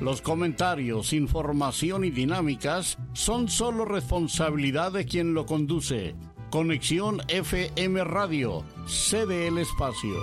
[0.00, 6.14] Los comentarios, información y dinámicas son solo responsabilidad de quien lo conduce.
[6.50, 10.14] Conexión FM Radio, cede el espacio.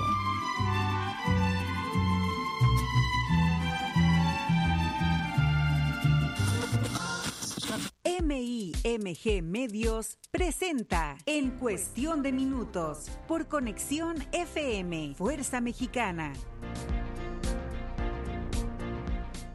[8.31, 16.33] MIMG Medios presenta En Cuestión de Minutos por Conexión FM, Fuerza Mexicana.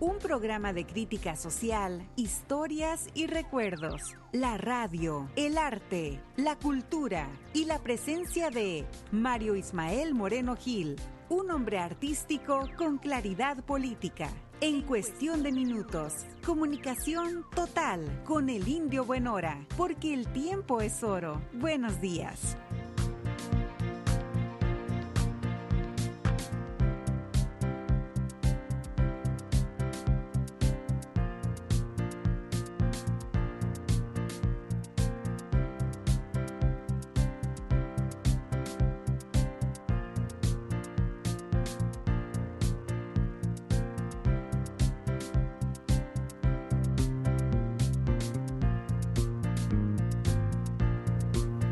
[0.06, 4.14] Un programa de crítica social, historias y recuerdos.
[4.30, 10.94] La radio, el arte, la cultura y la presencia de Mario Ismael Moreno Gil,
[11.28, 14.28] un hombre artístico con claridad política.
[14.60, 21.42] En cuestión de minutos, comunicación total con el indio Buenora, porque el tiempo es oro.
[21.52, 22.56] Buenos días.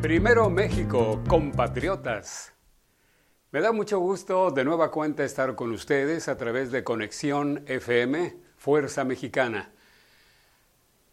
[0.05, 2.53] Primero México, compatriotas.
[3.53, 8.37] Me da mucho gusto de nueva cuenta estar con ustedes a través de Conexión FM,
[8.59, 9.73] Fuerza Mexicana.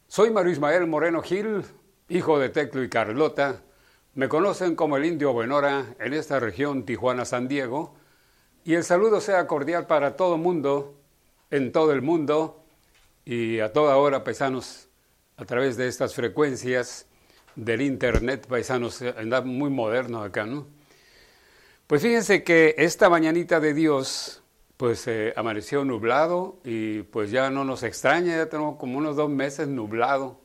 [0.10, 1.64] Soy Mario Ismael Moreno Gil,
[2.10, 3.62] hijo de Teclo y Carlota.
[4.14, 7.96] Me conocen como el Indio Buenora en esta región Tijuana-San Diego.
[8.66, 11.00] Y el saludo sea cordial para todo mundo,
[11.50, 12.62] en todo el mundo
[13.24, 14.90] y a toda hora, paisanos,
[15.38, 17.08] a través de estas frecuencias
[17.56, 20.68] del Internet, paisanos, anda muy moderno acá, ¿no?
[21.88, 24.44] Pues fíjense que esta mañanita de Dios,
[24.78, 29.30] pues eh, amaneció nublado y pues ya no nos extraña, ya tenemos como unos dos
[29.30, 30.40] meses nublado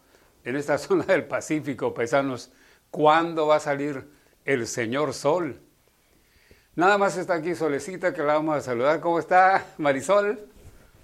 [0.45, 2.51] en esta zona del Pacífico, paisanos.
[2.91, 4.09] ¿Cuándo va a salir
[4.45, 5.61] el señor Sol?
[6.75, 9.01] Nada más está aquí Solecita que la vamos a saludar.
[9.01, 10.39] ¿Cómo está Marisol?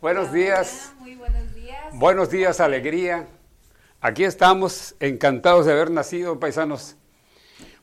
[0.00, 0.92] Buenos días.
[0.98, 1.98] muy buenos días.
[1.98, 3.26] Buenos días, alegría.
[4.04, 6.96] Aquí estamos encantados de haber nacido, paisanos.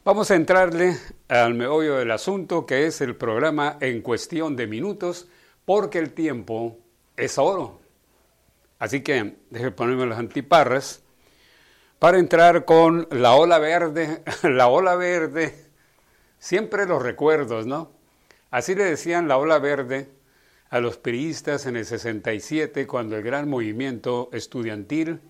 [0.03, 0.97] Vamos a entrarle
[1.30, 5.30] al meollo del asunto, que es el programa en cuestión de minutos,
[5.63, 6.78] porque el tiempo
[7.16, 7.80] es oro.
[8.80, 11.03] Así que deje ponerme las antiparras
[12.00, 15.56] para entrar con la ola verde, la ola verde,
[16.38, 17.94] siempre los recuerdos, ¿no?
[18.51, 20.09] Así le decían la ola verde
[20.69, 25.22] a los periodistas en el 67, cuando el gran movimiento estudiantil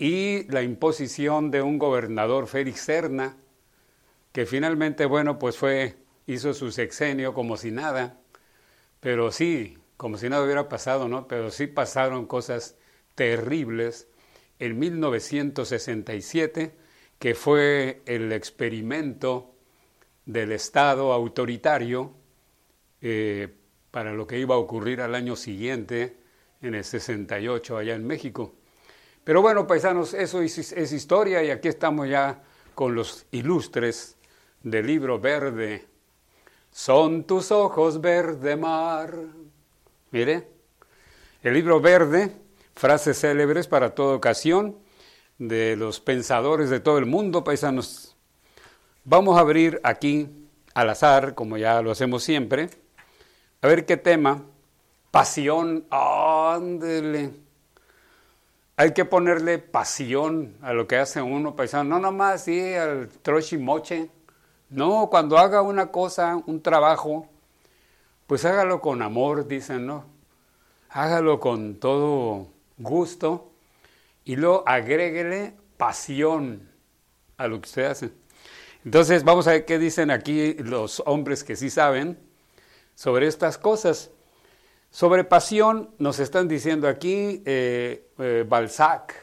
[0.00, 3.36] y la imposición de un gobernador Félix Serna,
[4.32, 5.96] que finalmente, bueno, pues fue,
[6.26, 8.18] hizo su sexenio como si nada,
[9.00, 11.28] pero sí, como si nada hubiera pasado, ¿no?
[11.28, 12.76] Pero sí pasaron cosas
[13.14, 14.08] terribles
[14.58, 16.74] en 1967,
[17.18, 19.54] que fue el experimento
[20.24, 22.14] del Estado autoritario
[23.02, 23.54] eh,
[23.90, 26.16] para lo que iba a ocurrir al año siguiente,
[26.62, 28.54] en el 68, allá en México.
[29.24, 32.42] Pero bueno, paisanos, eso es, historia y aquí estamos ya
[32.74, 34.16] con los ilustres
[34.62, 35.86] del libro verde.
[36.70, 39.14] Son tus ojos verde mar.
[40.10, 40.48] Mire,
[41.42, 42.34] el libro verde,
[42.74, 44.78] frases célebres para toda ocasión
[45.38, 48.16] de los pensadores de todo el mundo, paisanos.
[49.04, 50.28] Vamos a abrir aquí
[50.72, 52.70] al azar, como ya lo hacemos siempre,
[53.60, 54.44] a ver qué tema.
[55.10, 57.49] Pasión, ándele
[58.80, 61.90] hay que ponerle pasión a lo que hace uno, paisano.
[61.90, 63.10] No nomás sí al
[63.58, 64.10] moche.
[64.70, 67.28] No, cuando haga una cosa, un trabajo,
[68.26, 70.06] pues hágalo con amor, dicen, ¿no?
[70.88, 72.46] Hágalo con todo
[72.78, 73.52] gusto
[74.24, 76.66] y luego agréguele pasión
[77.36, 78.10] a lo que usted hace.
[78.82, 82.18] Entonces, vamos a ver qué dicen aquí los hombres que sí saben
[82.94, 84.10] sobre estas cosas.
[84.90, 89.14] Sobre pasión nos están diciendo aquí eh, eh, Balzac.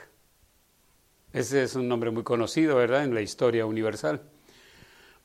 [1.34, 4.22] Ese es un nombre muy conocido, ¿verdad?, en la historia universal.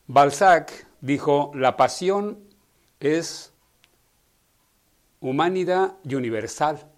[0.09, 2.41] Balzac dijo, la pasión
[2.99, 3.53] es
[5.21, 6.91] humanidad y universal.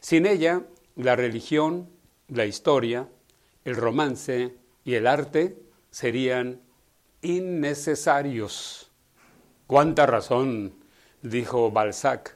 [0.00, 0.62] Sin ella,
[0.94, 1.90] la religión,
[2.28, 3.08] la historia,
[3.64, 4.54] el romance,
[4.84, 5.58] y el arte
[5.90, 6.60] serían
[7.22, 8.92] innecesarios.
[9.66, 10.74] Cuánta razón,
[11.22, 12.33] dijo Balzac.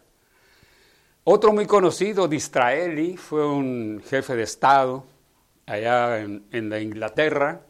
[1.30, 5.04] Otro muy conocido, Disraeli, fue un jefe de Estado
[5.66, 7.60] allá en, la Inglaterra.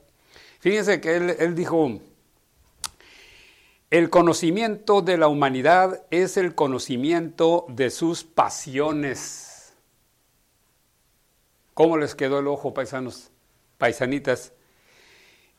[0.60, 1.98] Fíjense que él, él dijo,
[3.90, 9.74] el conocimiento de la humanidad es el conocimiento de sus pasiones.
[11.74, 13.32] ¿Cómo les quedó el ojo, paisanos,
[13.76, 14.52] paisanitas?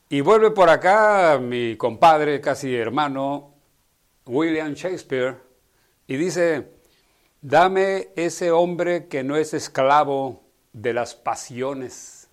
[0.08, 3.52] Y vuelve por acá mi compadre, casi hermano,
[4.24, 5.36] William Shakespeare,
[6.06, 6.79] y dice,
[7.42, 10.42] dame ese hombre que no es esclavo
[10.72, 12.28] de las pasiones.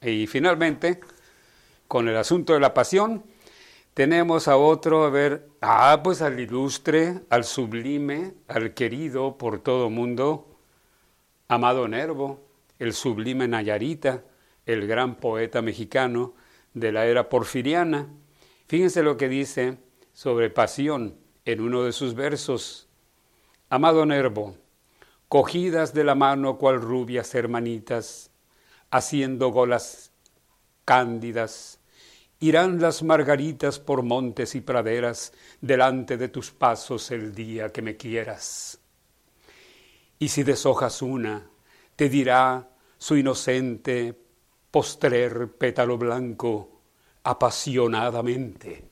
[0.00, 1.00] Y finalmente,
[1.88, 3.24] con el asunto de la pasión,
[3.94, 9.90] tenemos a otro, a ver, ah, pues al ilustre, al sublime, al querido por todo
[9.90, 10.48] mundo,
[11.48, 12.40] Amado Nervo,
[12.78, 14.24] el sublime Nayarita,
[14.64, 16.34] el gran poeta mexicano,
[16.72, 18.08] de la era porfiriana.
[18.66, 19.76] Fíjense lo que dice
[20.14, 22.88] sobre pasión en uno de sus versos.
[23.74, 24.54] Amado Nervo,
[25.28, 28.30] cogidas de la mano cual rubias hermanitas,
[28.90, 30.12] haciendo golas
[30.84, 31.80] cándidas,
[32.38, 35.32] irán las margaritas por montes y praderas
[35.62, 38.78] delante de tus pasos el día que me quieras.
[40.18, 41.48] Y si deshojas una,
[41.96, 42.68] te dirá
[42.98, 44.14] su inocente
[44.70, 46.82] postrer pétalo blanco
[47.24, 48.84] apasionadamente.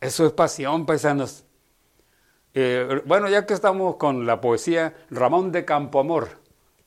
[0.00, 1.45] Eso es pasión, paisanos.
[2.58, 6.40] Eh, bueno, ya que estamos con la poesía, Ramón de Campoamor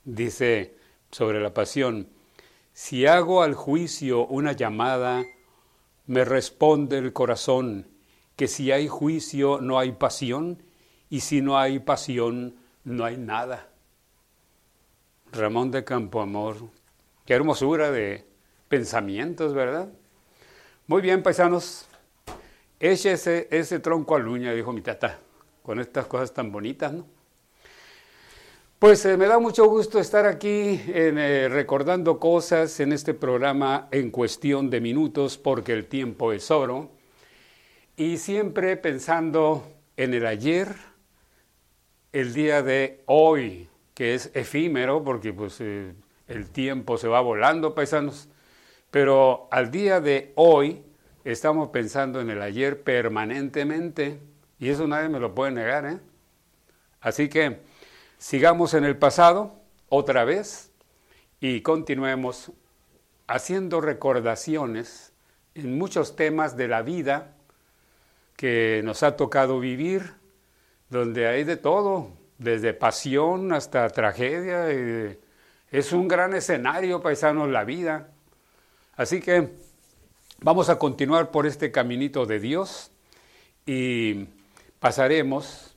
[0.03, 0.75] dice
[1.11, 2.09] sobre la pasión,
[2.73, 5.23] si hago al juicio una llamada,
[6.07, 7.87] me responde el corazón
[8.35, 10.63] que si hay juicio no hay pasión
[11.07, 13.69] y si no hay pasión no hay nada.
[15.31, 16.55] Ramón de Campoamor,
[17.27, 18.25] Qué hermosura de
[18.69, 19.89] pensamientos, ¿verdad?
[20.87, 21.87] Muy bien, paisanos.
[22.79, 25.19] Eche ese, ese tronco a luña, dijo mi tata,
[25.69, 27.05] con estas cosas tan bonitas, ¿no?
[28.79, 34.09] Pues eh, me da mucho gusto estar aquí eh, recordando cosas en este programa en
[34.09, 36.89] cuestión de minutos porque el tiempo es oro.
[37.97, 39.63] Y siempre pensando
[39.95, 40.69] en el ayer,
[42.13, 45.93] el día de hoy, que es efímero porque pues eh,
[46.27, 48.27] el tiempo se va volando, paisanos,
[48.89, 50.81] pero al día de hoy
[51.25, 54.28] estamos pensando en el ayer permanentemente
[54.59, 55.85] y eso nadie me lo puede negar.
[55.85, 55.99] ¿eh?
[57.01, 57.59] Así que
[58.17, 59.55] sigamos en el pasado
[59.87, 60.71] otra vez
[61.39, 62.51] y continuemos
[63.27, 65.13] haciendo recordaciones
[65.55, 67.35] en muchos temas de la vida
[68.35, 70.13] que nos ha tocado vivir,
[70.89, 74.67] donde hay de todo, desde pasión hasta tragedia.
[75.71, 78.09] Es un gran escenario, paisanos, la vida.
[78.95, 79.49] Así que
[80.41, 82.91] vamos a continuar por este caminito de Dios
[83.65, 84.27] y
[84.79, 85.75] pasaremos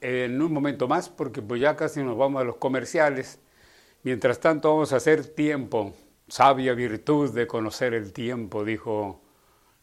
[0.00, 3.40] en un momento más, porque pues ya casi nos vamos a los comerciales.
[4.02, 5.94] Mientras tanto vamos a hacer tiempo,
[6.28, 9.20] sabia virtud de conocer el tiempo, dijo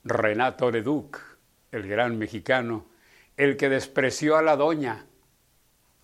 [0.03, 1.19] Renato Leduc,
[1.71, 2.85] el gran mexicano,
[3.35, 5.05] el que despreció a la doña.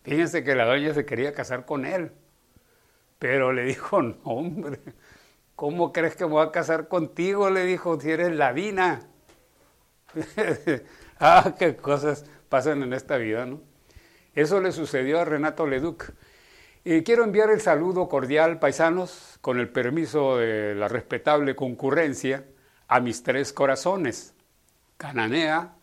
[0.04, 2.12] Fíjense que la doña se quería casar con él.
[3.18, 4.80] Pero le dijo, no, hombre,
[5.56, 7.50] ¿cómo crees que me voy a casar contigo?
[7.50, 9.08] Le dijo, si eres ladina.
[11.20, 13.62] ah, qué cosas pasan en esta vida, ¿no?
[14.36, 16.12] Eso le sucedió a Renato Leduc.
[16.84, 22.46] Y quiero enviar el saludo cordial, paisanos, con el permiso de la respetable concurrencia,
[22.88, 24.36] a mis tres corazones,
[24.98, 25.74] Cananea,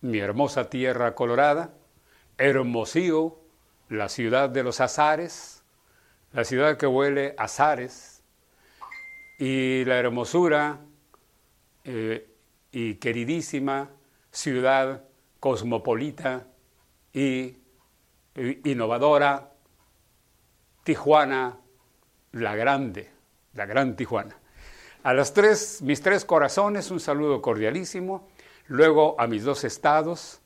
[0.00, 1.74] mi hermosa tierra colorada,
[2.38, 3.38] Hermosío,
[3.90, 5.64] la ciudad de los azares,
[6.32, 8.22] la ciudad que huele a zares
[9.38, 10.80] y la hermosura
[11.84, 12.26] eh,
[12.70, 13.90] y queridísima
[14.30, 15.11] ciudad
[15.42, 16.46] cosmopolita
[17.12, 17.56] y,
[18.62, 19.50] innovadora,
[20.84, 21.58] Tijuana,
[22.30, 23.10] la grande,
[23.54, 24.38] la gran Tijuana.
[25.02, 28.28] A las tres, mis tres corazones, un saludo cordialísimo.
[28.68, 30.40] Luego a mis dos estados,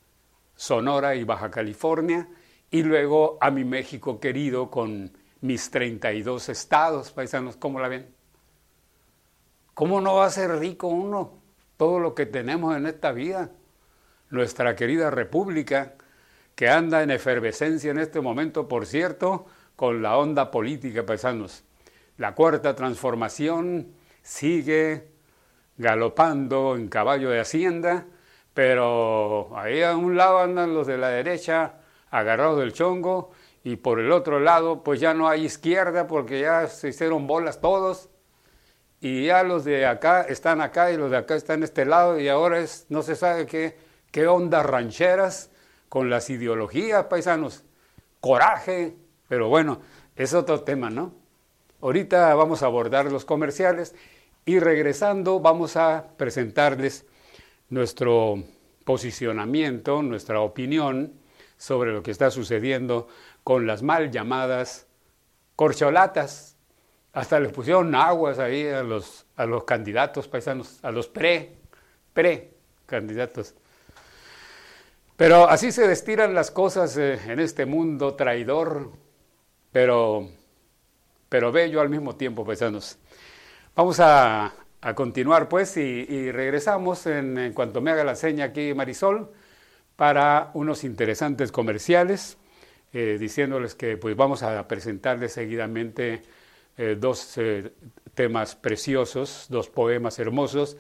[0.54, 2.26] Sonora y Baja California.
[2.70, 5.12] Y luego a mi México querido con
[5.42, 8.14] mis 32 estados, paisanos, ¿cómo la ven?
[9.74, 11.34] ¿Cómo no va a ser rico uno
[11.76, 13.50] todo lo que tenemos en esta vida?
[14.30, 15.94] Nuestra querida república,
[16.54, 21.64] que anda en efervescencia en este momento, por cierto, con la onda política, paisanos.
[22.16, 23.92] La cuarta transformación
[24.22, 25.08] sigue
[25.76, 28.06] galopando en caballo de hacienda,
[28.54, 31.74] pero ahí a un lado andan los de la derecha
[32.10, 36.66] agarrados del chongo y por el otro lado pues ya no hay izquierda porque ya
[36.68, 38.08] se hicieron bolas todos
[39.00, 42.18] y ya los de acá están acá y los de acá están en este lado
[42.18, 43.76] y ahora es, no se sabe qué,
[44.16, 45.50] qué ondas rancheras
[45.90, 47.64] con las ideologías, paisanos,
[48.18, 48.96] coraje,
[49.28, 49.82] pero bueno,
[50.16, 51.12] es otro tema, ¿no?
[51.82, 53.94] Ahorita vamos a abordar los comerciales
[54.46, 57.04] y regresando vamos a presentarles
[57.68, 58.42] nuestro
[58.86, 61.12] posicionamiento, nuestra opinión
[61.58, 63.08] sobre lo que está sucediendo
[63.44, 64.86] con las mal llamadas
[65.56, 66.56] corcholatas.
[67.12, 71.52] Hasta le pusieron aguas ahí a los, a los candidatos paisanos, a los pre,
[72.14, 72.54] pre
[72.86, 73.54] candidatos.
[75.16, 78.92] Pero así se destiran las cosas eh, en este mundo traidor,
[79.72, 80.28] pero,
[81.30, 82.98] pero bello al mismo tiempo, paisanos.
[83.74, 84.54] Vamos a,
[84.94, 89.32] continuar pues y, regresamos en, cuanto me haga la seña aquí Marisol
[89.96, 92.36] para unos interesantes comerciales,
[92.92, 96.22] eh, diciéndoles que pues vamos a presentarles seguidamente
[96.76, 97.34] eh, dos
[98.14, 100.76] temas preciosos, dos poemas hermosos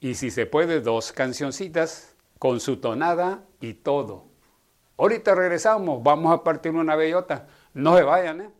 [0.00, 4.26] y si se puede dos cancioncitas con su tonada y todo.
[4.98, 7.46] Ahorita regresamos, vamos a partir una bellota.
[7.74, 8.50] No se vayan, ¿eh?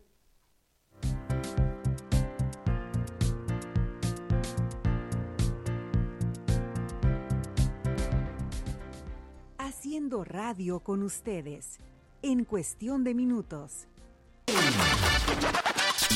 [9.58, 11.78] Haciendo radio con ustedes,
[12.22, 13.88] en cuestión de minutos.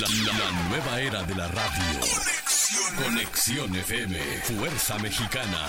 [0.01, 2.01] La, nueva era de la radio.
[3.03, 5.67] Conexión, FM, Fuerza Mexicana.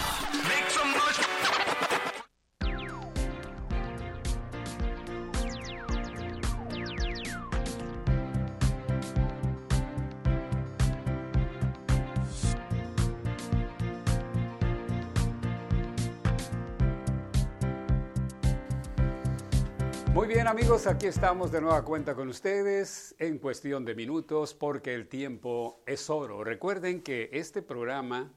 [20.52, 25.82] Amigos, aquí estamos de nueva cuenta con ustedes en cuestión de minutos porque el tiempo
[25.86, 26.44] es oro.
[26.44, 28.34] Recuerden que este programa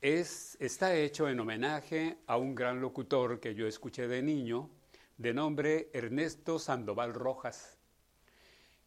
[0.00, 4.68] es, está hecho en homenaje a un gran locutor que yo escuché de niño
[5.16, 7.78] de nombre Ernesto Sandoval Rojas.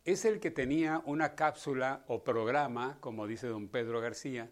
[0.04, 4.52] Es el que tenía una cápsula o programa, como dice don Pedro García,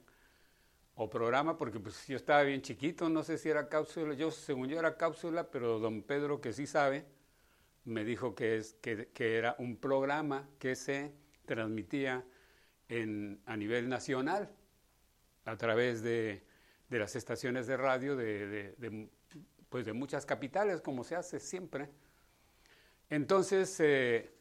[0.95, 4.69] o programa, porque pues yo estaba bien chiquito, no sé si era cápsula, yo según
[4.69, 7.16] yo era cápsula, pero don Pedro que sí sabe,
[7.87, 11.13] me dijo que, es, que, era un programa que se
[11.45, 12.23] transmitía
[12.89, 14.49] en, a nivel nacional
[15.45, 16.43] a través de,
[16.89, 19.07] las estaciones de radio de,
[19.69, 21.89] pues de muchas capitales, como se hace siempre.
[23.09, 24.31] Entonces, eh,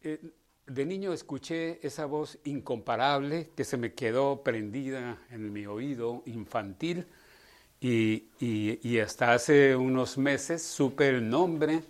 [0.00, 0.18] eh,
[0.66, 7.06] de niño escuché esa voz incomparable que se me quedó prendida en mi oído infantil
[7.78, 11.82] y, y hasta hace unos meses supe el nombre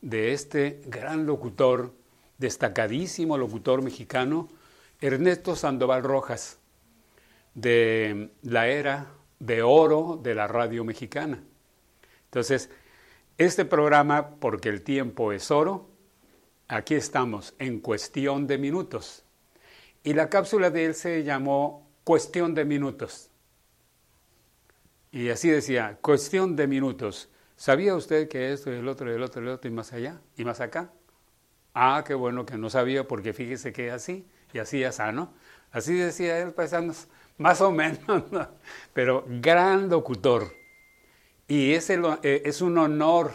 [0.00, 1.92] de este gran locutor,
[2.38, 4.48] destacadísimo locutor mexicano,
[5.00, 6.58] Ernesto Sandoval Rojas,
[7.54, 11.42] de la era de oro de la radio mexicana.
[12.24, 12.70] Entonces,
[13.36, 15.88] este programa, porque el tiempo es oro,
[16.66, 19.24] aquí estamos en cuestión de minutos.
[20.02, 23.30] Y la cápsula de él se llamó Cuestión de Minutos.
[25.10, 27.28] Y así decía, cuestión de minutos.
[27.58, 29.92] ¿Sabía usted que esto y el otro y el otro y el otro y más
[29.92, 30.92] allá y más acá?
[31.74, 35.34] Ah, qué bueno que no sabía porque fíjese que así y así ya sano.
[35.72, 38.22] Así decía él, paisanos, más o menos,
[38.92, 40.54] pero gran locutor.
[41.48, 43.32] Y es, eh, es un honor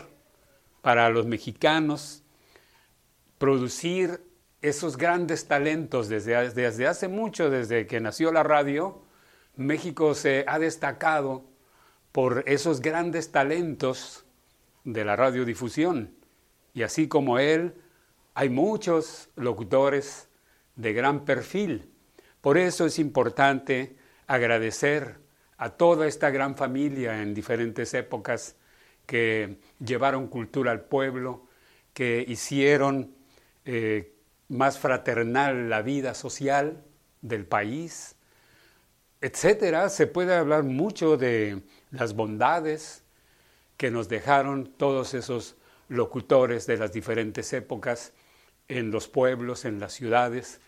[0.81, 2.23] para los mexicanos
[3.37, 4.21] producir
[4.61, 9.03] esos grandes talentos desde, desde hace mucho, desde que nació la radio.
[9.57, 11.52] México se ha destacado
[12.13, 14.23] por esos grandes talentos
[14.85, 16.15] de la radiodifusión.
[16.73, 17.73] Y así como él,
[18.35, 20.29] hay muchos locutores
[20.75, 21.89] de gran perfil.
[22.39, 25.17] Por eso es importante agradecer
[25.57, 28.55] a toda esta gran familia en diferentes épocas
[29.07, 31.47] que llevaron cultura al pueblo,
[31.93, 33.15] que hicieron
[33.65, 34.13] eh,
[34.49, 36.83] más fraternal la vida social
[37.21, 38.15] del país,
[39.19, 39.89] etcétera.
[39.89, 43.03] Se puede hablar mucho de las bondades
[43.77, 45.55] que nos dejaron todos esos
[45.87, 48.13] locutores de las diferentes épocas
[48.67, 50.59] en los pueblos, en las ciudades,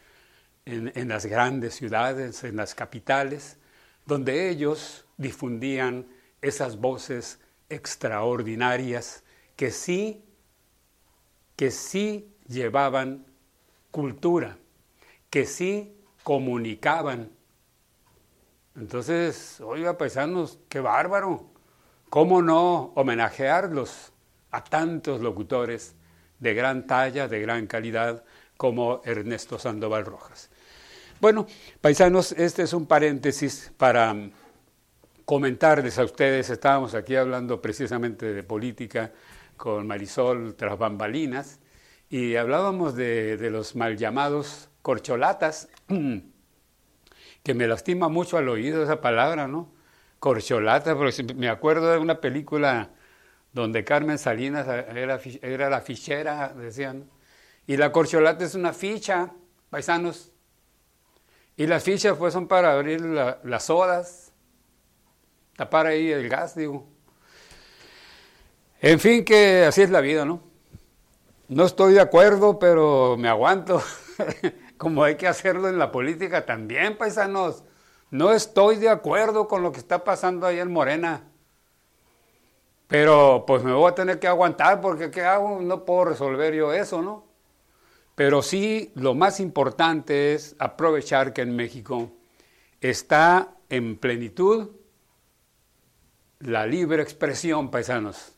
[0.66, 3.58] en, las grandes ciudades, en las capitales,
[4.06, 6.08] donde ellos difundían
[6.42, 7.40] esas voces
[7.70, 9.24] extraordinarias
[9.56, 10.24] que sí,
[11.56, 13.26] que sí llevaban
[13.90, 14.58] cultura,
[15.32, 17.35] que sí comunicaban
[18.76, 21.46] entonces, oiga, paisanos, qué bárbaro.
[22.10, 24.12] ¿Cómo no homenajearlos
[24.52, 25.96] a tantos locutores
[26.40, 28.24] de gran talla, de gran calidad,
[28.58, 30.50] como Ernesto Sandoval Rojas?
[31.22, 31.48] Bueno,
[31.82, 34.32] paisanos, este es un paréntesis para mm,
[35.24, 39.12] comentarles a ustedes, estábamos aquí hablando precisamente de política
[39.56, 41.60] con Marisol tras bambalinas
[42.10, 45.70] y hablábamos de, de los mal llamados corcholatas,
[47.46, 49.72] que me lastima mucho al oído esa palabra, ¿no?
[50.18, 52.90] Corcholata, porque me acuerdo de una película
[53.54, 57.08] donde Carmen Salinas era, la fichera, decían,
[57.68, 59.32] y la corcholata es una ficha,
[59.70, 60.32] paisanos,
[61.56, 64.32] y las fichas pues son para abrir las sodas,
[65.56, 66.88] tapar ahí el gas, digo.
[68.82, 70.42] En fin, que así es la vida, ¿no?
[71.48, 73.84] No estoy de acuerdo, pero me aguanto,
[74.86, 77.64] como hay que hacerlo en la política también, paisanos.
[78.12, 81.24] No estoy de acuerdo con lo que está pasando ahí en Morena.
[82.88, 85.60] Pero pues me voy a tener que aguantar porque ¿qué hago?
[85.60, 87.26] No puedo resolver yo eso, ¿no?
[88.14, 92.12] Pero sí, lo más importante es aprovechar que en México
[92.80, 94.70] está en plenitud
[96.42, 98.34] la libre expresión, paisanos.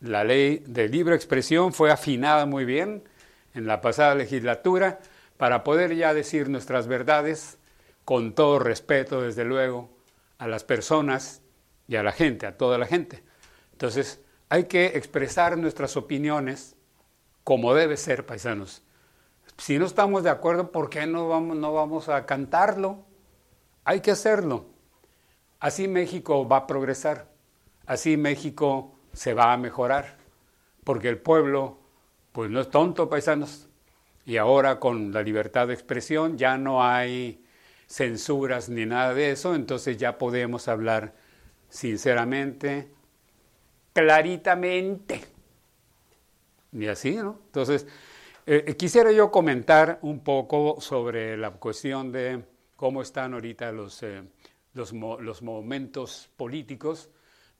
[0.00, 3.04] La ley de libre expresión fue afinada muy bien
[3.54, 5.00] en la pasada legislatura
[5.36, 7.58] para poder ya decir nuestras verdades
[8.04, 9.90] con todo respeto, desde luego,
[10.38, 11.42] a las personas
[11.88, 13.22] y a la gente, a toda la gente.
[13.72, 16.76] Entonces, hay que expresar nuestras opiniones
[17.44, 18.82] como debe ser, paisanos
[19.58, 23.04] si no estamos de acuerdo, ¿por qué no vamos, no vamos a cantarlo?
[23.84, 24.66] Hay que hacerlo.
[25.60, 27.28] Así México va a progresar,
[27.86, 30.16] así México se va a mejorar,
[30.82, 31.78] porque el pueblo,
[32.32, 33.68] pues no es tonto, paisanos,
[34.24, 37.44] y ahora con la libertad de expresión ya no hay
[37.86, 41.14] censuras ni nada de eso, entonces ya podemos hablar
[41.68, 42.90] sinceramente,
[43.92, 45.20] claritamente.
[46.72, 47.40] Y así, ¿no?
[47.46, 47.86] Entonces,
[48.46, 52.42] eh, eh, quisiera yo comentar un poco sobre la cuestión de
[52.76, 54.22] cómo están ahorita los, eh,
[54.74, 57.10] los, los, momentos políticos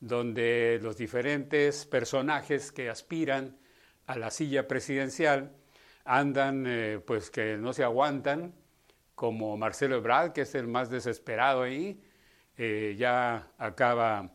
[0.00, 3.56] donde los diferentes personajes que aspiran
[4.06, 5.52] a la silla presidencial
[6.04, 8.52] andan pues que no se aguantan,
[9.14, 12.02] como Marcelo Ebrard, que es el más desesperado ahí,
[12.96, 14.30] ya acaba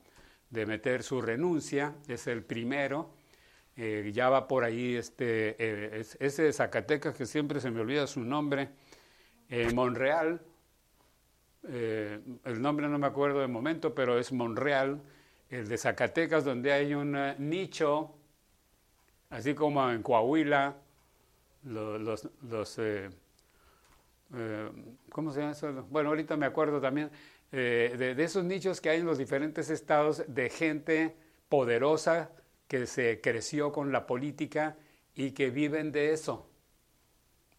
[0.50, 3.14] de meter su renuncia, es el primero,
[3.76, 8.08] eh, ya va por ahí este, eh, ese de Zacatecas, que siempre se me olvida
[8.08, 8.70] su nombre,
[9.50, 10.42] eh, Monreal,
[11.64, 15.02] el nombre no me acuerdo de momento, pero es Monreal,
[15.50, 18.16] el de Zacatecas, donde hay un nicho,
[19.30, 20.78] así como en Coahuila,
[21.64, 22.80] los, los,
[25.10, 25.86] ¿cómo se llama eso?
[25.90, 27.12] Bueno, ahorita me acuerdo también
[27.52, 31.16] de, de esos nichos que hay en los diferentes estados de gente
[31.50, 32.32] poderosa
[32.68, 34.76] que se creció con la política
[35.16, 36.50] y que viven de eso.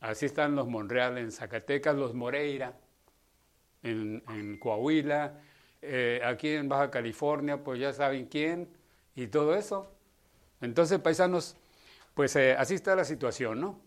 [0.00, 2.74] Así están los Monreal en Zacatecas, los Moreira
[3.82, 5.40] en, Coahuila,
[5.82, 8.68] eh, aquí en Baja California, pues ya saben quién
[9.14, 9.92] y todo eso.
[10.60, 11.56] Entonces, paisanos,
[12.14, 13.80] pues eh, así está la situación, ¿no?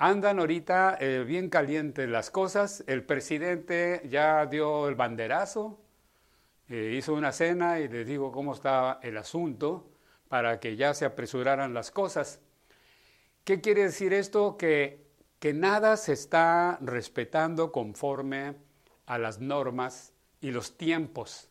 [0.00, 2.84] Andan ahorita eh, bien calientes las cosas.
[2.86, 5.80] El presidente ya dio el banderazo,
[6.68, 9.90] hizo una cena y les digo cómo está el asunto
[10.28, 12.38] para que ya se apresuraran las cosas.
[13.42, 14.56] ¿Qué quiere decir esto?
[14.56, 15.04] Que,
[15.40, 18.54] que nada se está respetando conforme
[19.06, 21.50] a las normas y los tiempos.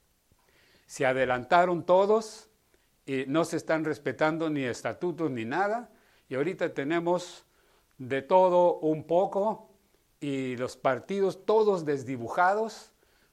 [0.85, 2.49] Se adelantaron todos
[3.05, 5.89] y no se están respetando ni estatutos ni nada.
[6.29, 7.46] Y ahorita tenemos
[7.97, 9.69] de todo un poco
[10.19, 12.91] y los partidos todos desdibujados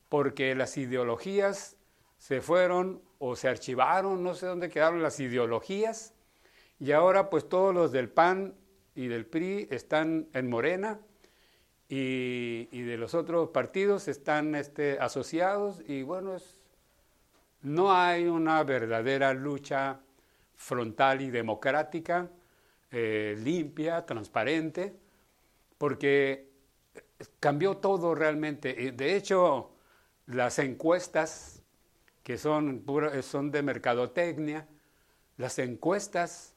[0.08, 1.76] porque las ideologías
[2.18, 6.14] se fueron o se archivaron, no sé dónde quedaron las ideologías,
[6.78, 8.54] y ahora pues todos los del PAN
[8.94, 11.00] y del PRI están en Morena
[11.88, 16.36] y, de los otros partidos están este, asociados y bueno,
[17.62, 20.00] no hay una verdadera lucha
[20.56, 22.30] frontal y democrática,
[22.96, 24.94] eh, limpia, transparente,
[25.78, 26.48] porque
[27.40, 28.92] cambió todo realmente.
[28.92, 29.72] De hecho,
[30.26, 31.60] las encuestas
[32.22, 34.68] que son, eh, son de mercadotecnia,
[35.38, 36.54] las encuestas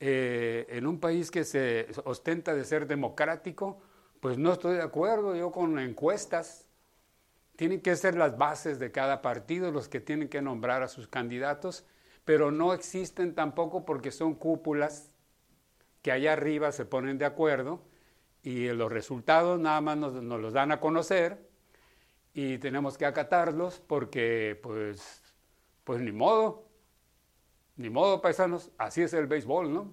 [0.00, 3.80] eh, en un país que se ostenta de ser democrático,
[4.18, 6.66] pues no estoy de acuerdo yo con encuestas.
[7.54, 11.06] Tienen que ser las bases de cada partido los que tienen que nombrar a sus
[11.06, 11.86] candidatos,
[12.24, 15.09] pero no existen tampoco porque son cúpulas
[16.02, 17.82] que allá arriba se ponen de acuerdo
[18.42, 21.50] y los resultados nada más nos los dan a conocer
[22.32, 25.22] y tenemos que acatarlos porque pues,
[25.84, 26.64] pues ni modo,
[27.76, 29.92] ni modo paisanos, así es el béisbol, ¿no?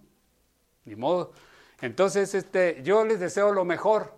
[0.85, 1.33] Ni modo.
[1.81, 4.15] Entonces, este, yo les deseo lo mejor,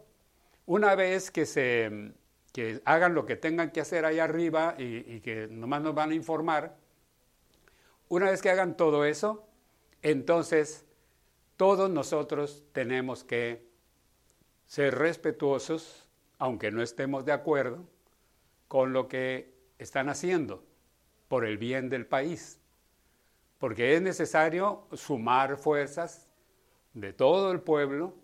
[0.65, 2.13] Una vez que se
[2.53, 6.11] que hagan lo que tengan que hacer ahí arriba y, y que nomás nos van
[6.11, 6.77] a informar,
[8.09, 9.47] una vez que hagan todo eso,
[10.01, 10.85] entonces
[11.59, 13.67] todos nosotros tenemos que
[14.65, 17.83] ser respetuosos, aunque no estemos de acuerdo
[18.69, 20.63] con lo que están haciendo
[21.27, 22.61] por el bien del país.
[23.57, 26.29] Porque es necesario sumar fuerzas
[26.93, 28.15] de todo el pueblo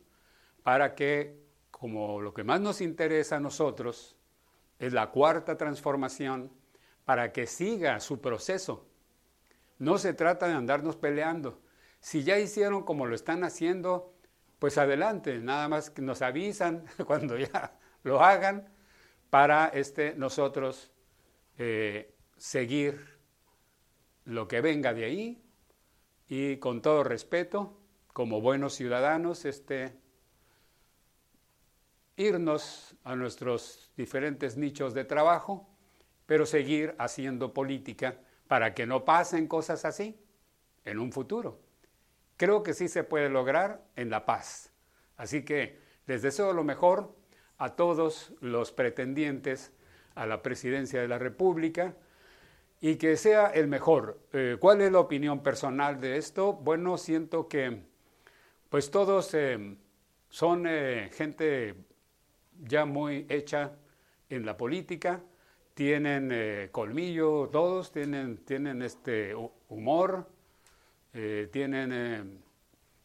[0.63, 1.37] para que,
[1.71, 4.15] como lo que más nos interesa a nosotros
[4.79, 6.53] es la cuarta transformación,
[7.03, 8.87] para que siga su proceso.
[9.77, 11.64] No se trata de andarnos peleando.
[12.05, 14.13] Si ya hicieron como lo están haciendo,
[14.59, 18.69] pues adelante, nada más que nos avisan cuando ya lo hagan
[19.31, 20.91] para este, nosotros
[21.57, 23.17] eh, seguir
[24.23, 25.43] lo que venga de ahí
[26.27, 27.75] y con todo respeto,
[28.13, 29.97] como buenos ciudadanos, este,
[32.17, 35.67] irnos a nuestros diferentes nichos de trabajo,
[36.27, 40.15] pero seguir haciendo política para que no pasen cosas así
[40.83, 41.64] en un futuro.
[42.37, 44.71] Creo que sí se puede lograr en la paz.
[45.17, 47.15] Así que les deseo lo mejor
[47.57, 49.71] a todos los pretendientes
[50.15, 51.95] a la presidencia de la República
[52.81, 54.19] y que sea el mejor.
[54.33, 56.53] Eh, ¿Cuál es la opinión personal de esto?
[56.53, 57.83] Bueno, siento que
[58.69, 59.77] pues todos eh,
[60.29, 61.75] son eh, gente
[62.61, 63.73] ya muy hecha
[64.29, 65.21] en la política,
[65.73, 69.35] tienen colmillo, todos tienen, tienen este
[69.67, 70.25] humor,
[71.51, 72.43] tienen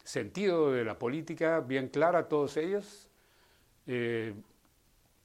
[0.03, 3.09] sentido de la política bien clara, todos ellos.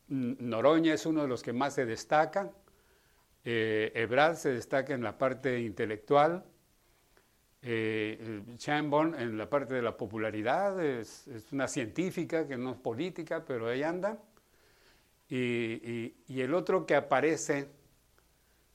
[0.09, 2.53] Noroña es uno de los que más se destaca,
[3.45, 6.45] eh, Ebrard se destaca en la parte intelectual,
[7.63, 13.45] eh, Chambon en la parte de la popularidad, es, una científica que no es política,
[13.45, 14.19] pero ahí anda.
[15.29, 17.69] Y, el otro que aparece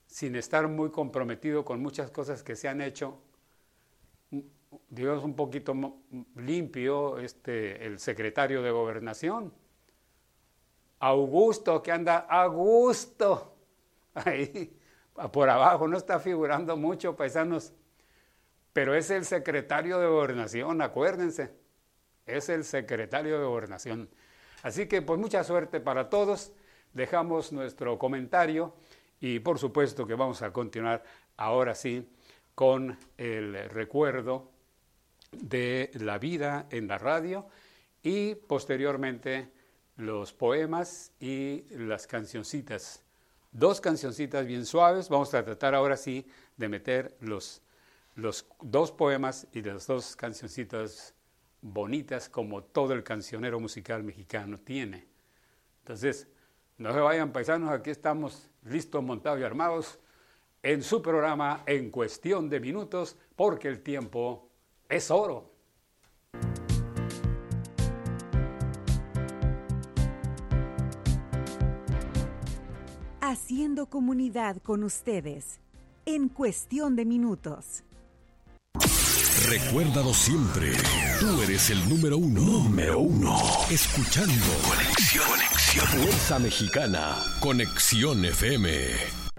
[0.05, 3.21] sin estar muy comprometido con muchas cosas que se han hecho,
[4.89, 5.73] digamos un poquito
[6.35, 9.53] limpio, este, el secretario de gobernación,
[10.99, 12.43] Augusto, que anda a
[14.13, 14.77] ahí
[15.31, 17.73] por abajo, no está figurando mucho, paisanos,
[18.71, 21.51] pero es el secretario de gobernación, acuérdense,
[22.25, 24.09] es el secretario de gobernación.
[24.63, 26.53] Así que pues mucha suerte para todos,
[26.93, 28.73] dejamos nuestro comentario
[29.19, 31.03] y por supuesto que vamos a continuar
[31.35, 32.07] ahora sí
[32.53, 34.51] con el recuerdo
[35.31, 37.47] de la vida en la radio
[38.03, 39.51] y posteriormente
[39.97, 43.03] los poemas y las cancioncitas
[43.51, 45.09] dos cancioncitas bien suaves.
[45.09, 46.25] Vamos a tratar ahora sí
[46.57, 47.61] de meter los,
[48.15, 51.13] los dos poemas y las dos cancioncitas
[51.61, 55.05] bonitas como todo el cancionero musical mexicano tiene.
[55.79, 56.27] Entonces,
[56.77, 59.99] no se vayan paisanos, aquí estamos listos, montados y armados
[60.63, 64.50] en su programa en cuestión de minutos, porque el tiempo
[64.91, 65.51] es oro.
[73.31, 75.59] haciendo comunidad con ustedes
[76.05, 77.83] en cuestión de minutos.
[79.49, 80.73] Recuérdalo siempre,
[81.19, 82.41] tú eres el número uno.
[82.41, 83.37] Número uno.
[83.69, 84.33] Escuchando.
[84.67, 85.87] Conexión, conexión.
[85.87, 87.17] Fuerza Mexicana.
[87.39, 89.30] Conexión FM.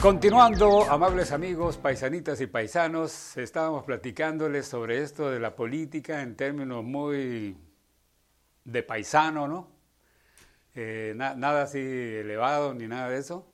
[0.00, 6.84] Continuando, amables amigos, paisanitas y paisanos, estábamos platicándoles sobre esto de la política en términos
[6.84, 7.56] muy
[8.64, 9.70] de paisano, ¿no?
[10.74, 13.50] Eh, nada así elevado ni nada de eso.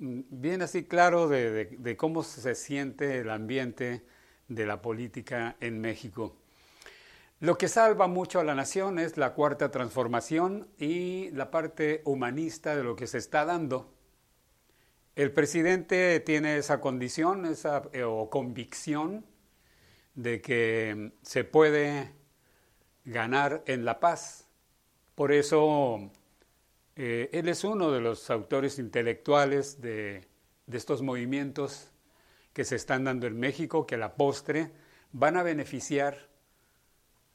[0.00, 4.04] Mm, bien así claro de cómo se siente el ambiente
[4.48, 6.36] de la política en México.
[7.38, 12.74] Lo que salva mucho a la nación es la cuarta transformación y la parte humanista
[12.74, 13.99] de lo que se está dando
[15.20, 19.26] el presidente tiene esa condición esa, eh, o convicción
[20.14, 22.14] de que se puede
[23.04, 24.48] ganar en la paz.
[25.14, 26.10] Por eso
[26.96, 30.26] eh, él es uno de los autores intelectuales de,
[30.72, 31.90] estos movimientos
[32.54, 34.70] que se están dando en México, que a la postre
[35.12, 36.30] van a beneficiar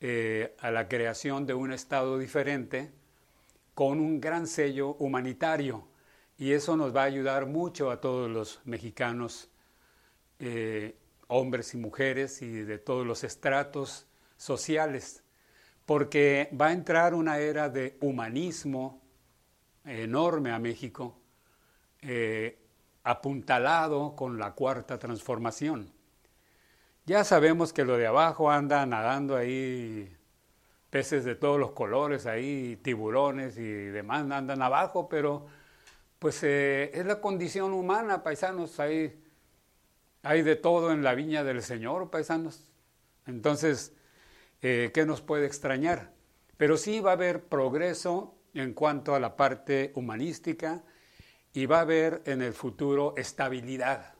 [0.02, 2.90] eh, a la creación de un Estado diferente
[3.76, 5.88] con un gran sello humanitario
[6.38, 9.50] y eso nos va a ayudar mucho a todos los mexicanos
[10.40, 15.24] eh, hombres y mujeres y de todos los estratos sociales,
[15.86, 19.02] porque va a entrar una era de humanismo
[19.86, 21.18] enorme a México,
[22.02, 22.60] eh,
[23.04, 25.92] apuntalado con la cuarta transformación.
[27.06, 30.12] Ya sabemos que lo de abajo anda nadando ahí
[30.90, 35.46] peces de todos los colores ahí, tiburones y demás andan abajo, pero
[36.20, 39.22] pues eh, es la condición humana, paisanos, hay,
[40.24, 42.72] hay de todo en la viña del Señor, paisanos.
[43.26, 43.94] Entonces,
[44.62, 46.14] eh, ¿qué nos puede extrañar?
[46.58, 50.84] Pero sí va a haber progreso en cuanto a la parte humanística
[51.54, 54.14] y va a haber en el futuro estabilidad.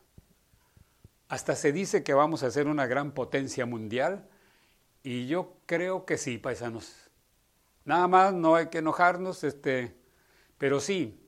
[1.28, 4.28] Hasta se dice que vamos a ser una gran potencia mundial
[5.04, 7.10] y yo creo que sí, paisanos.
[7.84, 9.96] Nada más no hay que enojarnos, este,
[10.58, 11.25] pero sí,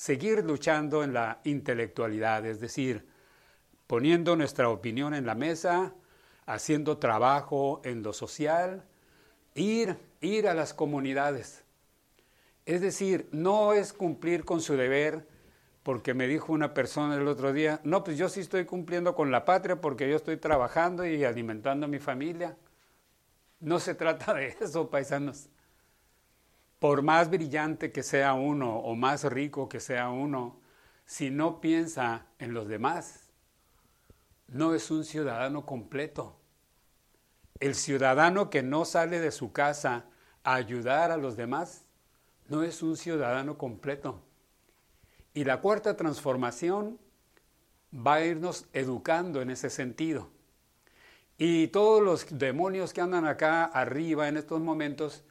[0.00, 3.06] seguir luchando en la intelectualidad, es decir,
[3.86, 5.92] poniendo nuestra opinión en la mesa,
[6.46, 8.82] haciendo trabajo en lo social,
[9.54, 11.64] ir, ir a las comunidades.
[12.64, 15.28] Es decir, no es cumplir con su deber,
[15.82, 19.30] porque me dijo una persona el otro día, no, pues yo sí estoy cumpliendo con
[19.30, 22.56] la patria porque yo estoy trabajando y alimentando a mi familia.
[23.58, 25.50] No se trata de eso, paisanos.
[26.80, 30.58] Por más brillante que sea uno o más rico que sea uno,
[31.04, 33.28] si no piensa en los demás,
[34.48, 36.36] no es un ciudadano completo.
[37.60, 40.06] El ciudadano que no sale de su casa
[40.42, 41.84] a ayudar a los demás,
[42.48, 44.22] no es un ciudadano completo.
[45.34, 46.98] Y la cuarta transformación
[47.94, 50.30] va a irnos educando en ese sentido.
[51.36, 55.24] Y todos los demonios que andan acá arriba en estos momentos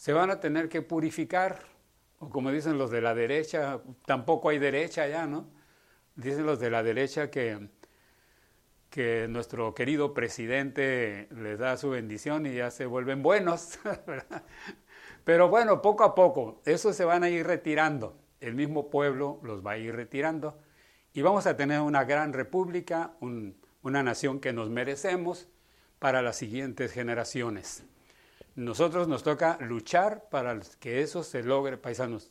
[0.00, 1.58] se van a tener que purificar.
[2.20, 5.46] O como dicen los de la derecha, tampoco hay derecha ya, ¿no?
[6.16, 7.68] Dicen los de la derecha que,
[8.88, 13.78] que nuestro querido presidente les da su bendición y ya se vuelven buenos.
[15.24, 19.64] Pero bueno, poco a poco, eso se van a ir retirando el mismo pueblo los
[19.64, 20.58] va a ir retirando
[21.12, 25.46] y vamos a tener una gran república, una nación que nos merecemos
[25.98, 27.84] para las siguientes generaciones.
[28.60, 32.30] Nosotros nos toca luchar para que eso se logre, paisanos.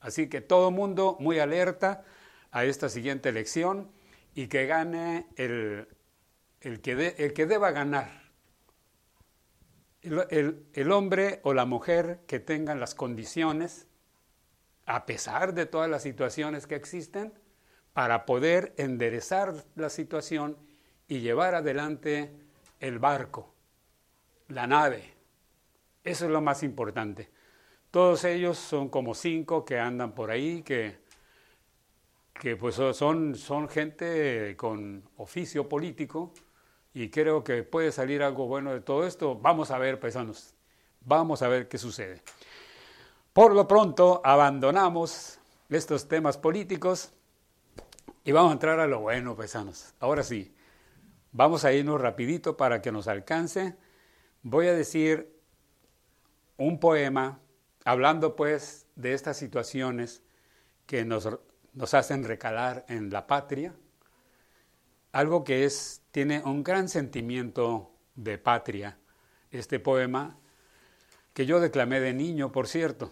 [0.00, 2.04] Así que todo mundo muy alerta
[2.50, 3.90] a esta siguiente elección
[4.34, 5.86] y que gane el,
[6.60, 8.10] el, que, el que deba ganar.
[10.02, 13.86] El, el hombre o la mujer que tengan las condiciones
[14.84, 17.32] a pesar de todas las situaciones que existen,
[17.92, 20.56] para poder enderezar la situación
[21.06, 22.32] y llevar adelante
[22.80, 23.54] el barco,
[24.48, 25.17] la nave.
[26.08, 27.28] Eso es lo más importante.
[27.90, 31.00] Todos ellos son como cinco que andan por ahí, que,
[32.32, 36.32] que pues son, son gente con oficio político
[36.94, 39.34] y creo que puede salir algo bueno de todo esto.
[39.34, 40.54] Vamos a ver, paisanos,
[41.02, 42.22] vamos a ver qué sucede.
[43.34, 47.12] Por lo pronto abandonamos estos temas políticos
[48.24, 49.92] y vamos a entrar a lo bueno, paisanos.
[50.00, 50.54] Ahora sí,
[51.32, 53.76] vamos a irnos rapidito para que nos alcance.
[54.42, 55.37] Voy a decir
[56.58, 57.40] un poema
[57.84, 60.22] hablando pues de estas situaciones
[60.86, 61.28] que nos,
[61.72, 63.74] nos hacen recalar en la patria,
[65.12, 68.98] algo que es, tiene un gran sentimiento de patria,
[69.50, 70.36] este poema,
[71.32, 73.10] que yo declamé de niño, por cierto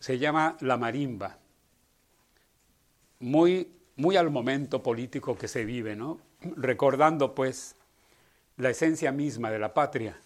[0.00, 1.38] se llama La Marimba.
[3.20, 6.18] Muy, muy al momento político que se vive, ¿no?
[6.56, 7.76] Recordando, pues,
[8.56, 10.18] la esencia misma de la patria.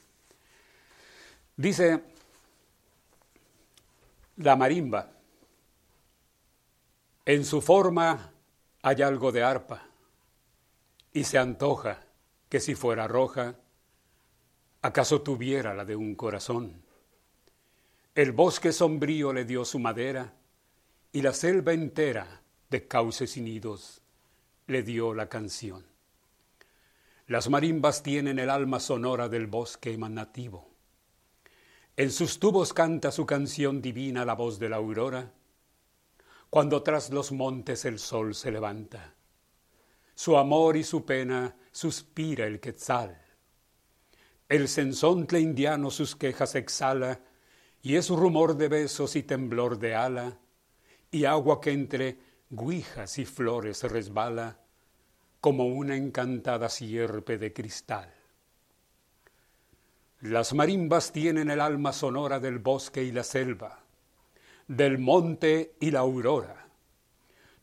[1.56, 2.04] Dice
[4.36, 5.10] La Marimba,
[7.24, 8.32] en su forma
[8.82, 9.86] hay algo de arpa,
[11.12, 12.04] y se antoja
[12.48, 13.54] que si fuera roja,
[14.82, 16.84] acaso tuviera la de un corazón
[18.14, 20.34] el bosque sombrío le dio su madera
[21.10, 24.02] y la selva entera de cauces y nidos
[24.68, 25.84] le dio la canción.
[27.26, 30.73] Las marimbas tienen el alma sonora del bosque emanativo.
[31.96, 35.32] En sus tubos canta su canción divina la voz de la aurora,
[36.50, 39.14] cuando tras los montes el sol se levanta.
[40.12, 43.20] Su amor y su pena suspira el quetzal.
[44.48, 47.20] El sensontle indiano sus quejas exhala
[47.80, 50.38] y es rumor de besos y temblor de ala,
[51.10, 52.18] y agua que entre
[52.50, 54.58] guijas y flores resbala,
[55.40, 58.13] como una encantada sierpe de cristal.
[60.24, 63.80] Las marimbas tienen el alma sonora del bosque y la selva,
[64.66, 66.66] del monte y la aurora.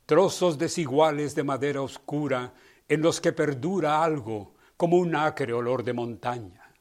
[0.05, 2.53] Trozos desiguales de madera oscura
[2.87, 6.71] en los que perdura algo como un acre olor de montaña.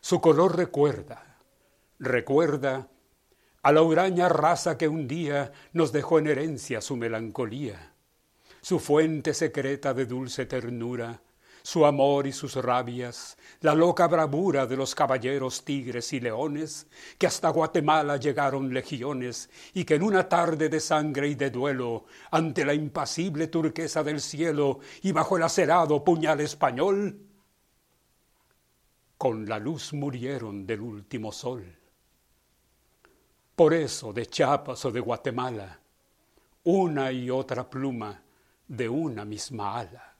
[0.00, 1.36] Su color recuerda,
[2.00, 2.88] recuerda
[3.62, 7.92] a la huraña raza que un día nos dejó en herencia su melancolía,
[8.60, 11.20] su fuente secreta de dulce ternura,
[11.62, 16.86] su amor y sus rabias, la loca bravura de los caballeros tigres y leones,
[17.18, 22.04] que hasta Guatemala llegaron legiones y que en una tarde de sangre y de duelo,
[22.30, 27.18] ante la impasible turquesa del cielo y bajo el acerado puñal español,
[29.16, 31.78] con la luz murieron del último sol.
[33.54, 35.78] Por eso de Chiapas o de Guatemala,
[36.64, 38.20] una y otra pluma
[38.66, 40.11] de una misma ala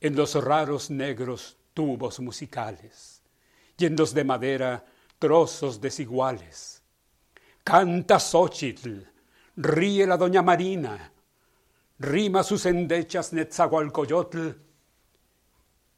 [0.00, 3.22] en los raros negros tubos musicales,
[3.78, 4.84] y en los de madera
[5.18, 6.82] trozos desiguales.
[7.64, 9.02] Canta Xochitl,
[9.56, 11.12] ríe la doña Marina,
[11.98, 14.50] rima sus endechas Netzahualcoyotl,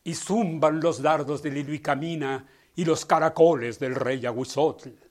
[0.04, 5.07] y zumban los dardos de camina y los caracoles del rey Aguizotl.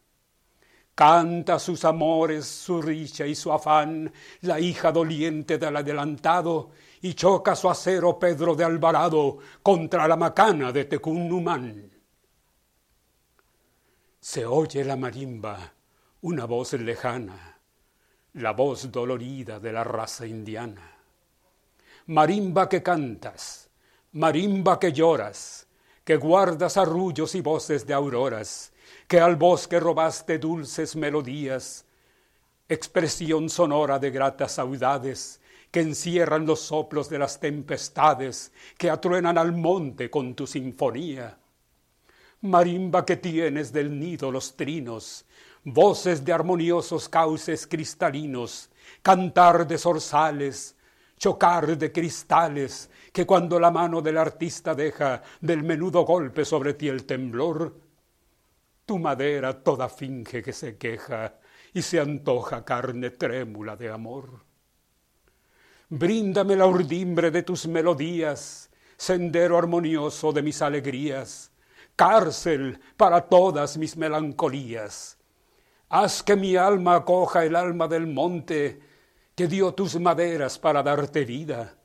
[0.98, 7.56] Canta sus amores, su richa y su afán, la hija doliente del adelantado, y choca
[7.56, 11.92] su acero Pedro de Alvarado contra la macana de Tecunumán.
[14.20, 15.72] Se oye la marimba,
[16.22, 17.60] una voz lejana,
[18.34, 20.98] la voz dolorida de la raza indiana.
[22.08, 23.70] Marimba que cantas,
[24.14, 25.68] marimba que lloras,
[26.04, 28.74] que guardas arrullos y voces de auroras,
[29.08, 31.86] que al bosque robaste dulces melodías,
[32.68, 35.40] expresión sonora de gratas saudades,
[35.72, 41.38] que encierran los soplos de las tempestades, que atruenan al monte con tu sinfonía.
[42.42, 45.26] Marimba que tienes del nido los trinos,
[45.64, 48.70] voces de armoniosos cauces cristalinos,
[49.02, 50.76] cantar de zorzales,
[51.18, 56.90] chocar de cristales, que cuando la mano del artista deja del menudo golpe sobre ti
[56.90, 57.87] el temblor,
[58.88, 61.36] tu madera toda finge que se queja
[61.74, 64.46] y se antoja carne trémula de amor.
[65.90, 71.52] Bríndame la urdimbre de tus melodías, sendero armonioso de mis alegrías,
[71.96, 75.18] cárcel para todas mis melancolías.
[75.90, 78.82] Haz que mi alma acoja el alma del monte
[79.36, 81.77] que dio tus maderas para darte vida.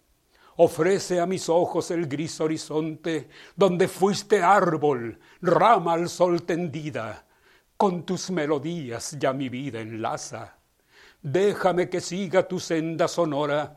[0.64, 7.26] Ofrece a mis ojos el gris horizonte donde fuiste árbol, rama al sol tendida.
[7.76, 10.56] Con tus melodías ya mi vida enlaza.
[11.20, 13.74] Déjame que siga tu senda sonora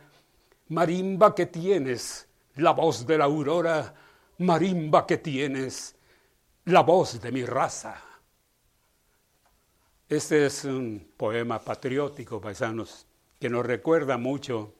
[0.67, 3.93] Marimba que tienes, la voz de la aurora,
[4.39, 5.95] marimba que tienes,
[6.65, 8.01] la voz de mi raza.
[10.09, 13.05] Este es un poema patriótico, paisanos,
[13.39, 14.73] que nos recuerda mucho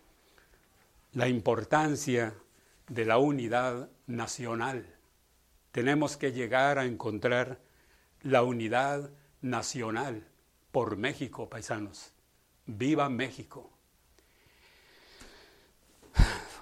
[1.15, 2.35] la importancia
[2.87, 4.85] de la unidad nacional.
[5.71, 7.59] Tenemos que llegar a encontrar
[8.21, 9.09] la unidad
[9.41, 10.27] nacional
[10.71, 12.11] por México, paisanos.
[12.65, 13.71] Viva México.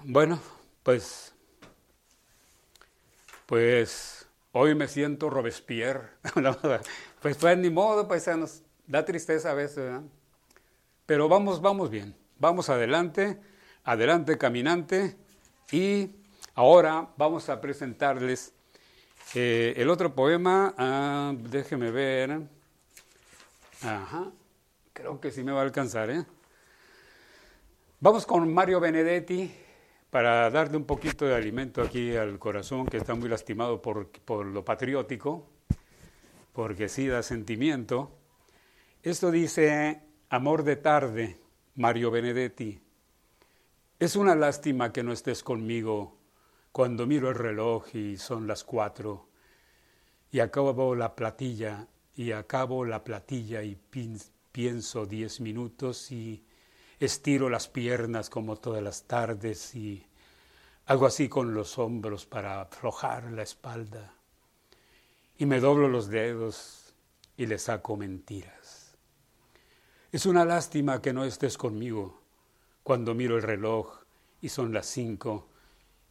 [0.04, 0.38] Bueno,
[0.84, 1.34] pues,
[3.46, 6.10] pues hoy me siento Robespierre.
[7.20, 10.02] pues pues ni modo, paisanos, da tristeza a veces, ¿verdad?
[11.06, 13.40] Pero vamos, vamos bien, vamos adelante,
[13.84, 15.16] adelante caminante
[15.70, 16.10] y
[16.54, 18.52] ahora vamos a presentarles
[19.34, 22.42] eh, el otro poema, ah, déjeme ver,
[23.82, 24.30] ajá,
[24.92, 26.24] creo que sí me va a alcanzar, ¿eh?
[28.00, 29.50] Vamos con Mario Benedetti,
[30.14, 34.46] para darle un poquito de alimento aquí al corazón que está muy lastimado por, por
[34.46, 35.44] lo patriótico,
[36.52, 38.12] porque sí da sentimiento.
[39.02, 41.36] Esto dice Amor de tarde,
[41.74, 42.83] Mario Benedetti.
[44.04, 46.18] Es una lástima que no estés conmigo
[46.72, 49.30] cuando miro el reloj y son las cuatro
[50.30, 53.78] y acabo la platilla y acabo la platilla y
[54.52, 56.44] pienso diez minutos y
[57.00, 60.06] estiro las piernas como todas las tardes y
[60.84, 64.12] hago así con los hombros para aflojar la espalda
[65.38, 66.92] y me doblo los dedos
[67.38, 68.98] y le saco mentiras.
[70.12, 72.23] Es una lástima que no estés conmigo
[72.84, 74.04] cuando miro el reloj
[74.42, 75.48] y son las cinco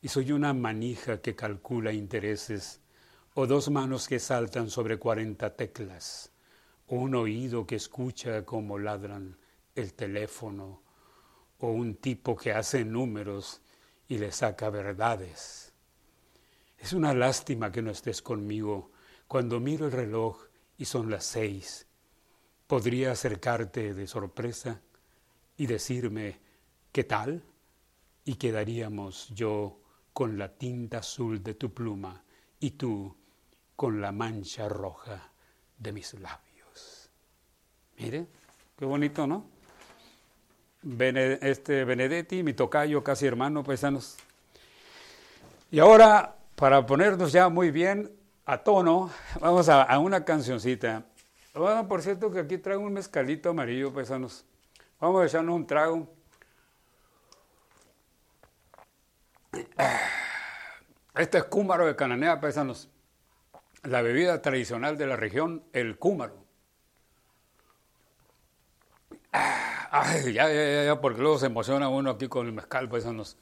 [0.02, 2.82] y soy una manija que calcula intereses
[3.36, 6.32] o dos manos que saltan sobre cuarenta teclas
[6.88, 9.38] o un oído que escucha como ladran
[9.76, 10.82] el teléfono
[11.60, 13.62] o un tipo que hace números
[14.08, 15.74] y le saca verdades.
[16.80, 18.92] Es una lástima que no estés conmigo
[19.28, 20.48] cuando miro el reloj
[20.80, 21.86] y son las seis.
[22.66, 24.82] Podría acercarte de sorpresa
[25.56, 26.42] y decirme,
[26.94, 27.44] ¿qué tal?
[28.26, 29.80] y quedaríamos yo
[30.14, 32.24] con la tinta azul de tu pluma
[32.60, 33.16] y tú
[33.76, 35.32] con la mancha roja
[35.78, 37.10] de mis labios.
[37.98, 38.28] Mire,
[38.78, 39.52] qué bonito, ¿no?
[41.00, 44.18] este Benedetti, mi tocayo, casi hermano, paisanos.
[45.72, 48.12] Y ahora, para ponernos ya muy bien
[48.46, 51.06] a tono, vamos a, una cancioncita.
[51.54, 54.46] Bueno, por cierto que aquí traigo un mezcalito amarillo, paisanos.
[55.00, 56.23] Vamos a echarnos un trago.
[61.16, 62.90] Este es cúmaro de Cananea, paisanos.
[63.84, 66.44] La bebida tradicional de la región, el cúmaro.
[69.32, 73.38] Ay, ya, ya, ya, porque luego se emociona uno aquí con el mezcal, paisanos.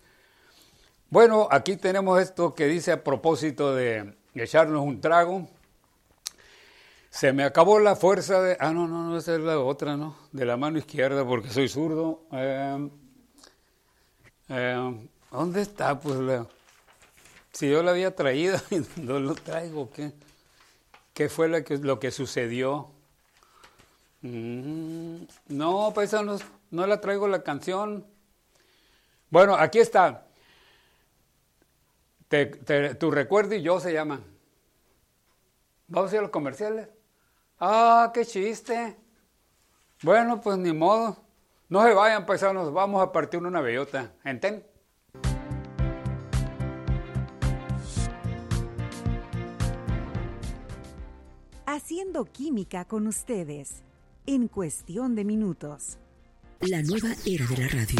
[1.09, 5.47] Bueno, aquí tenemos esto que dice a propósito de echarnos un trago.
[7.09, 8.57] Se me acabó la fuerza de...
[8.59, 10.15] Ah, no, no, no, esa es la otra, ¿no?
[10.31, 12.23] De la mano izquierda porque soy zurdo.
[12.31, 12.89] Eh,
[15.51, 15.99] ¿Dónde está?
[15.99, 16.17] Pues.
[17.51, 20.13] Si yo la había traído y no lo traigo, ¿qué?
[21.13, 22.89] ¿Qué fue lo que, sucedió?
[24.21, 28.05] Mm, no, paisanos, no la traigo la canción.
[29.29, 30.25] Bueno, aquí está.
[32.97, 34.21] tu recuerdo y yo se llama.
[35.89, 36.87] Vamos a ir a los comerciales.
[37.59, 38.95] Ah, qué chiste.
[40.01, 41.17] Bueno, pues ni modo.
[41.67, 44.13] No se vayan, paisanos, vamos a partir una bellota.
[44.23, 44.70] ¿Enten?
[51.73, 53.83] Haciendo química con ustedes
[54.25, 55.99] en cuestión de minutos.
[56.59, 57.95] La nueva era de la radio.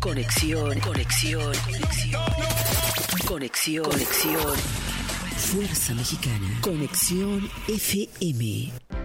[0.00, 2.22] Conexión, conexión, conexión.
[3.26, 4.56] Conexión, conexión.
[5.36, 6.58] Fuerza Mexicana.
[6.62, 9.01] Conexión FM.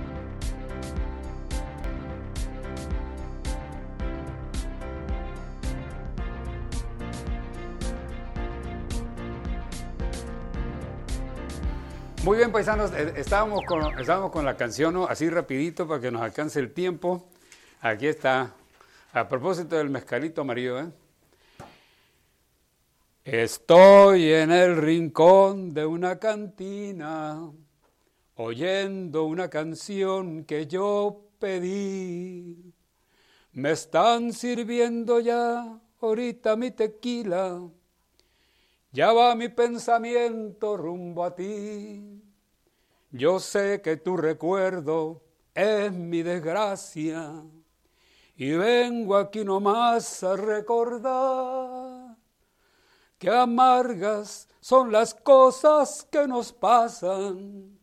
[12.28, 16.22] Muy bien, paisanos, eh, estábamos con, estábamos con la canción, así rapidito para que nos
[16.22, 17.30] alcance el tiempo.
[17.80, 18.54] Aquí está,
[19.14, 20.78] a propósito del mezcalito amarillo.
[20.78, 20.92] ¿eh?
[23.24, 27.50] Estoy en el rincón de una cantina,
[28.36, 32.74] oyendo una canción que yo pedí.
[33.54, 37.62] Me están sirviendo ya ahorita mi tequila
[38.98, 42.20] ya va mi pensamiento rumbo a ti.
[43.12, 45.22] Yo sé que tu recuerdo
[45.54, 47.44] es mi desgracia
[48.36, 52.18] y vengo aquí nomás a recordar
[53.20, 57.78] que amargas son las cosas que nos pasan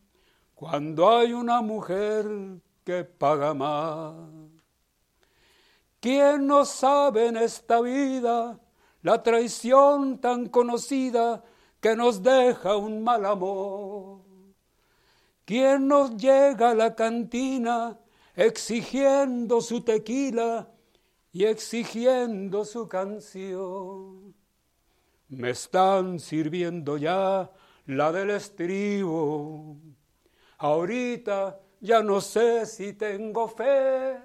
[0.53, 2.25] cuando hay una mujer
[2.83, 4.15] que paga más.
[6.01, 8.59] ¿Quién no sabe en esta vida
[9.05, 11.43] la traición tan conocida
[11.79, 14.21] que nos deja un mal amor.
[15.45, 17.99] ¿Quién nos llega a la cantina
[18.35, 20.71] exigiendo su tequila
[21.31, 24.33] y exigiendo su canción?
[25.27, 27.51] Me están sirviendo ya
[27.85, 29.77] la del estribo.
[30.57, 34.17] Ahorita ya no sé si tengo fe.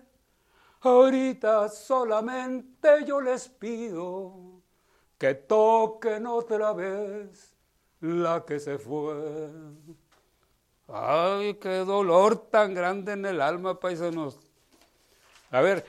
[0.81, 4.59] Ahorita solamente yo les pido
[5.21, 7.55] que toquen otra vez
[8.01, 9.51] la que se fue.
[10.89, 14.41] Ay, qué dolor tan grande en el alma, paisanos.
[15.51, 15.85] A ver,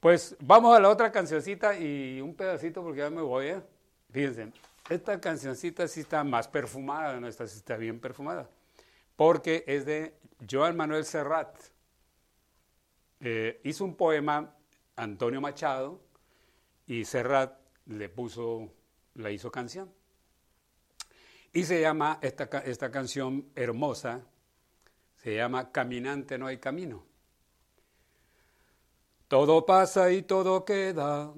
[0.00, 3.62] pues vamos a la otra cancioncita y un pedacito porque ya me voy, ¿eh?
[4.10, 4.52] Fíjense,
[4.90, 8.50] esta cancioncita sí está más perfumada, no esta sí está bien perfumada,
[9.16, 10.14] porque es de
[10.48, 11.56] Joan Manuel Serrat.
[13.20, 14.54] Eh, hizo un poema
[14.94, 15.98] Antonio Machado
[16.86, 18.72] y Serrat le puso,
[19.14, 19.92] la hizo canción.
[21.52, 24.22] Y se llama esta, esta canción hermosa,
[25.22, 27.04] se llama Caminante no hay camino.
[29.28, 31.32] Todo pasa y todo queda,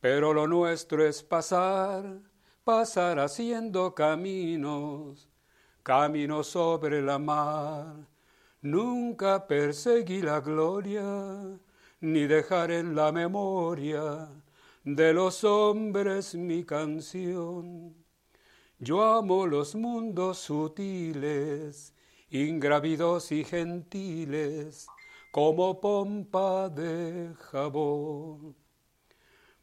[0.00, 2.20] pero lo nuestro es pasar,
[2.64, 5.28] pasar haciendo caminos,
[5.82, 8.06] caminos sobre la mar.
[8.60, 11.02] Nunca perseguí la gloria,
[12.00, 14.28] ni dejar en la memoria
[14.84, 17.94] de los hombres mi canción.
[18.78, 21.94] Yo amo los mundos sutiles,
[22.30, 24.88] ingrávidos y gentiles,
[25.30, 28.56] como pompa de jabón.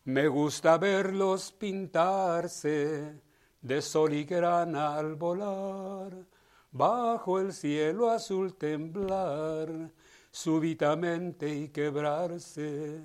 [0.05, 3.21] Me gusta verlos pintarse
[3.61, 6.25] de sol y grana al volar,
[6.71, 9.91] bajo el cielo azul temblar,
[10.31, 13.01] súbitamente y quebrarse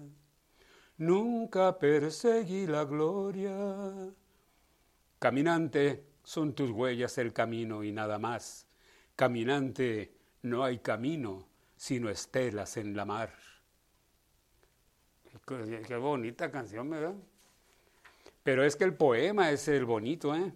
[0.99, 4.13] nunca perseguí la gloria.
[5.19, 8.67] Caminante, son tus huellas el camino y nada más.
[9.17, 13.33] Caminante, no hay camino, sino estelas en la mar.
[15.47, 17.15] Qué bonita canción, ¿verdad?
[18.43, 20.53] Pero es que el poema es el bonito, ¿eh?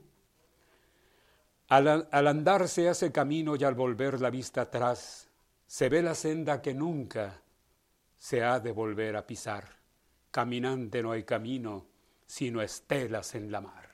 [1.69, 5.29] Al, al andar se hace camino y al volver la vista atrás,
[5.67, 7.43] se ve la senda que nunca
[8.17, 9.78] se ha de volver a pisar.
[10.31, 11.87] Caminante no hay camino,
[12.27, 13.89] sino estelas en la mar.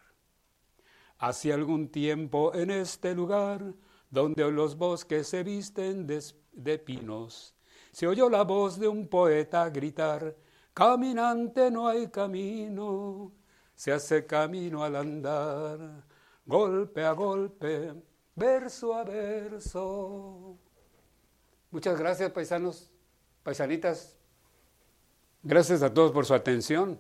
[1.18, 3.72] Hace algún tiempo en este lugar,
[4.11, 7.55] donde los bosques se visten de, pinos,
[7.93, 10.37] se oyó la voz de un poeta gritar,
[10.72, 13.32] Caminante no hay camino,
[13.76, 16.05] se hace camino al andar,
[16.45, 17.95] golpe a golpe,
[18.35, 20.59] verso a verso.
[21.70, 22.91] Muchas gracias, paisanos,
[23.45, 24.18] paisanitas.
[25.47, 26.99] Gracias a todos por su atención.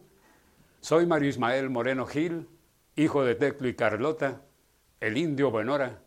[0.82, 2.46] Soy Mario Ismael Moreno Gil,
[2.94, 4.42] hijo de Teclo y Carlota,
[5.00, 6.02] el indio Buenora.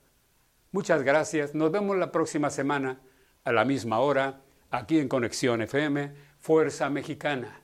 [0.72, 1.56] Muchas gracias.
[1.56, 3.02] Nos vemos la próxima semana
[3.44, 7.60] a la misma hora, aquí en Conexión FM, Fuerza Mexicana.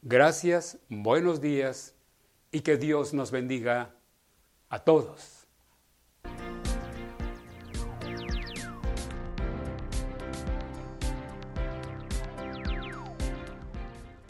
[0.00, 1.94] Gracias, buenos días
[2.50, 3.96] y que Dios nos bendiga
[4.70, 5.37] a todos.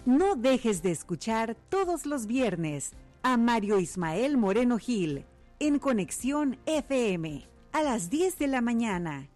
[0.08, 2.92] No dejes de escuchar todos los viernes
[3.22, 5.26] a Mario Ismael Moreno Gil
[5.58, 9.28] en Conexión FM a las 10 de la mañana,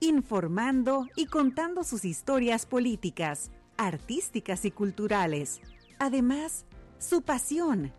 [0.00, 5.60] informando y contando sus historias políticas, artísticas y culturales.
[5.98, 6.64] Además,
[6.98, 7.92] su pasión,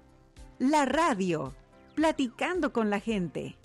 [0.57, 1.53] la radio,
[1.93, 3.55] platicando con la gente.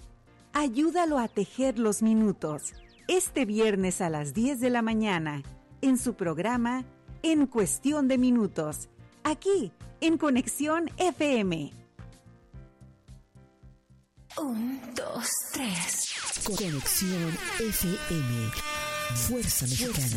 [0.52, 2.74] Ayúdalo a tejer los minutos
[3.08, 5.44] este viernes a las 10 de la mañana
[5.80, 6.84] en su programa
[7.22, 8.88] En Cuestión de Minutos,
[9.24, 11.72] aquí en Conexión FM.
[14.38, 16.08] Un, dos, tres.
[16.44, 18.50] Conexión FM.
[19.28, 20.16] Fuerza Mexicana.